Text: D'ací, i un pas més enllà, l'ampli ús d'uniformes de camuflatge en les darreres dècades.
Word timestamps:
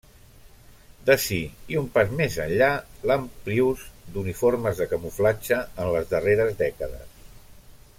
D'ací, 1.09 1.37
i 1.73 1.77
un 1.81 1.89
pas 1.97 2.15
més 2.21 2.37
enllà, 2.47 2.69
l'ampli 3.11 3.59
ús 3.67 3.85
d'uniformes 4.17 4.83
de 4.83 4.91
camuflatge 4.97 5.61
en 5.85 5.95
les 5.97 6.13
darreres 6.17 6.63
dècades. 6.67 7.27